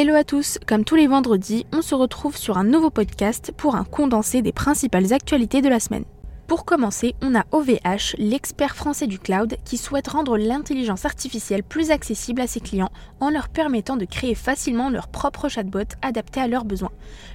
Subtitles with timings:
[0.00, 3.74] Hello à tous, comme tous les vendredis, on se retrouve sur un nouveau podcast pour
[3.74, 6.04] un condensé des principales actualités de la semaine.
[6.46, 11.90] Pour commencer, on a OVH, l'expert français du cloud, qui souhaite rendre l'intelligence artificielle plus
[11.90, 16.46] accessible à ses clients en leur permettant de créer facilement leur propre chatbot adapté à
[16.46, 16.92] leurs besoins.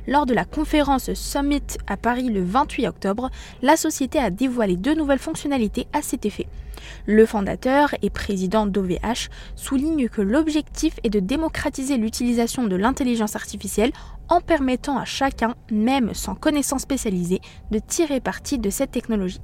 [0.08, 3.30] Lors de la conférence Summit à Paris le 28 octobre,
[3.62, 6.48] la société a dévoilé deux nouvelles fonctionnalités à cet effet.
[7.06, 13.92] Le fondateur et président d'OVH souligne que l'objectif est de démocratiser l'utilisation de l'intelligence artificielle
[14.30, 17.42] en permettant à chacun, même sans connaissance spécialisée,
[17.72, 19.42] de tirer parti de cette technologie.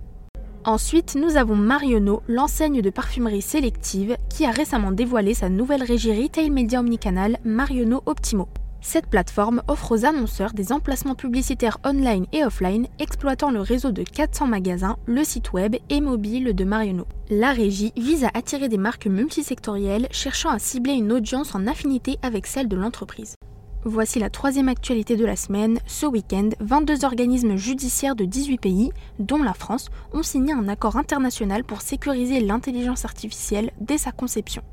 [0.66, 6.12] Ensuite, nous avons Marionneau, l'enseigne de parfumerie sélective, qui a récemment dévoilé sa nouvelle régie
[6.12, 8.50] retail média omnicanal Marionneau Optimo.
[8.82, 14.04] Cette plateforme offre aux annonceurs des emplacements publicitaires online et offline exploitant le réseau de
[14.04, 17.06] 400 magasins, le site web et mobile de Marionneau.
[17.30, 22.18] La régie vise à attirer des marques multisectorielles cherchant à cibler une audience en affinité
[22.22, 23.36] avec celle de l'entreprise.
[23.86, 25.80] Voici la troisième actualité de la semaine.
[25.86, 30.98] Ce week-end, 22 organismes judiciaires de 18 pays, dont la France, ont signé un accord
[30.98, 34.64] international pour sécuriser l'intelligence artificielle dès sa conception.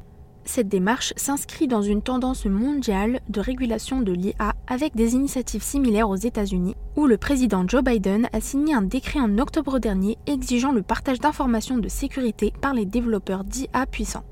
[0.49, 6.09] Cette démarche s'inscrit dans une tendance mondiale de régulation de l'IA avec des initiatives similaires
[6.09, 10.71] aux États-Unis, où le président Joe Biden a signé un décret en octobre dernier exigeant
[10.71, 14.25] le partage d'informations de sécurité par les développeurs d'IA puissants.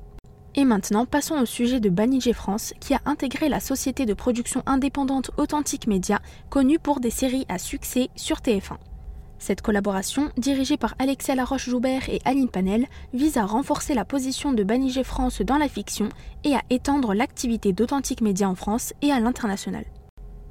[0.55, 4.63] Et maintenant, passons au sujet de Banijé France, qui a intégré la société de production
[4.65, 8.77] indépendante Authentique Média, connue pour des séries à succès sur TF1.
[9.45, 14.63] Cette collaboration, dirigée par Alexia Laroche-Joubert et Aline Panel, vise à renforcer la position de
[14.63, 16.09] Banijé France dans la fiction
[16.43, 19.85] et à étendre l'activité d'Authentique Média en France et à l'international.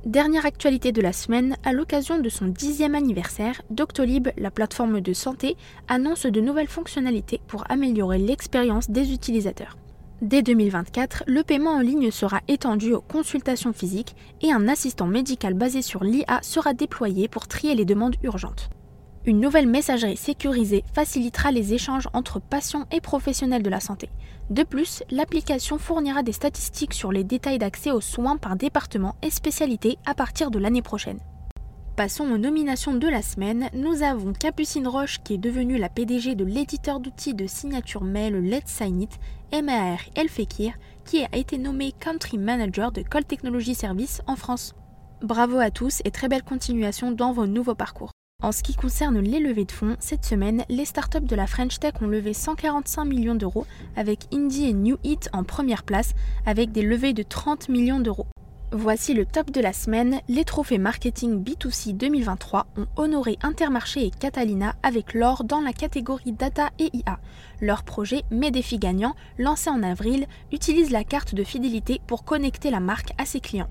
[0.07, 5.13] Dernière actualité de la semaine, à l'occasion de son dixième anniversaire, Doctolib, la plateforme de
[5.13, 5.57] santé,
[5.89, 9.77] annonce de nouvelles fonctionnalités pour améliorer l'expérience des utilisateurs.
[10.23, 15.55] Dès 2024, le paiement en ligne sera étendu aux consultations physiques et un assistant médical
[15.55, 18.71] basé sur l'IA sera déployé pour trier les demandes urgentes.
[19.27, 24.11] Une nouvelle messagerie sécurisée facilitera les échanges entre patients et professionnels de la santé.
[24.51, 29.31] De plus, l'application fournira des statistiques sur les détails d'accès aux soins par département et
[29.31, 31.21] spécialité à partir de l'année prochaine.
[31.97, 33.71] Passons aux nominations de la semaine.
[33.73, 38.35] Nous avons Capucine Roche qui est devenue la PDG de l'éditeur d'outils de signature mail
[38.35, 39.19] Let's Sign It,
[39.55, 40.75] MAR El Fekir,
[41.07, 44.75] qui a été nommé Country Manager de Call Technology Service en France.
[45.23, 48.14] Bravo à tous et très belle continuation dans vos nouveaux parcours.
[48.45, 51.81] En ce qui concerne les levées de fonds, cette semaine, les startups de la French
[51.81, 53.67] Tech ont levé 145 millions d'euros
[53.97, 56.13] avec Indie et New Hit en première place
[56.45, 58.27] avec des levées de 30 millions d'euros.
[58.71, 60.21] Voici le top de la semaine.
[60.29, 66.33] Les trophées marketing B2C 2023 ont honoré Intermarché et Catalina avec l'or dans la catégorie
[66.33, 67.21] data et IA.
[67.63, 72.71] Leur projet Mes défis gagnants, lancé en avril, utilise la carte de fidélité pour connecter
[72.71, 73.71] la marque à ses clients.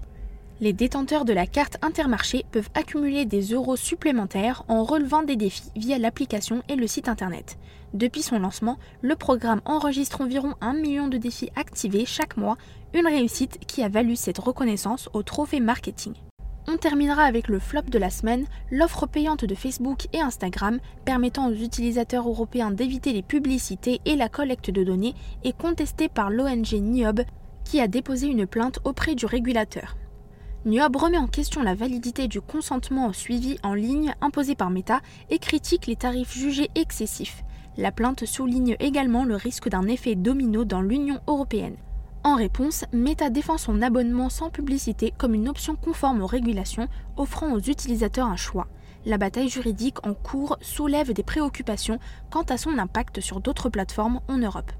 [0.63, 5.69] Les détenteurs de la carte Intermarché peuvent accumuler des euros supplémentaires en relevant des défis
[5.75, 7.57] via l'application et le site internet.
[7.94, 12.56] Depuis son lancement, le programme enregistre environ un million de défis activés chaque mois,
[12.94, 16.13] une réussite qui a valu cette reconnaissance au trophée marketing.
[16.69, 21.50] On terminera avec le flop de la semaine, l'offre payante de Facebook et Instagram permettant
[21.50, 26.72] aux utilisateurs européens d'éviter les publicités et la collecte de données est contestée par l'ONG
[26.72, 27.24] NIOB
[27.66, 29.97] qui a déposé une plainte auprès du régulateur.
[30.66, 35.01] NIOB remet en question la validité du consentement au suivi en ligne imposé par Meta
[35.29, 37.44] et critique les tarifs jugés excessifs.
[37.75, 41.75] La plainte souligne également le risque d'un effet domino dans l'Union européenne.
[42.24, 46.88] En réponse, Meta défend son abonnement sans publicité comme une option conforme aux régulations,
[47.18, 48.68] offrant aux utilisateurs un choix.
[49.06, 52.00] La bataille juridique en cours soulève des préoccupations
[52.31, 54.72] quant à son impact sur d'autres plateformes en Europe.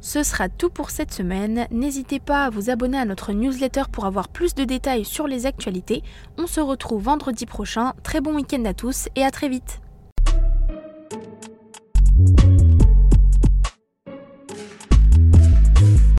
[0.00, 1.66] Ce sera tout pour cette semaine.
[1.70, 5.46] N'hésitez pas à vous abonner à notre newsletter pour avoir plus de détails sur les
[5.46, 6.02] actualités.
[6.36, 7.94] On se retrouve vendredi prochain.
[8.02, 9.80] Très bon week-end à tous et à très vite.